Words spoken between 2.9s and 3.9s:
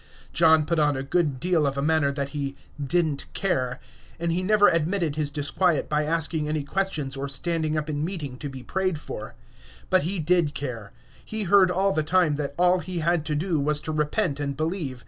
n't care,"